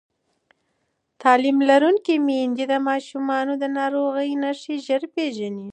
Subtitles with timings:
[1.21, 5.67] تعلیم لرونکې میندې د ماشومانو د ناروغۍ نښې ژر پېژني.